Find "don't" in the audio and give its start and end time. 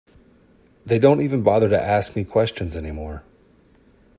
0.97-1.21